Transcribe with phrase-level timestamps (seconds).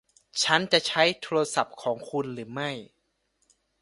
[0.43, 2.71] ฉันจะใช้โทรศัพท์ของคุณหรือไม่